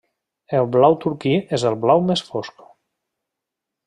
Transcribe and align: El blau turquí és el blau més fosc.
El 0.59 0.69
blau 0.75 0.95
turquí 1.03 1.33
és 1.59 1.65
el 1.71 1.77
blau 1.85 2.01
més 2.09 2.23
fosc. 2.31 2.65